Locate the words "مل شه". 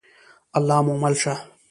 1.03-1.33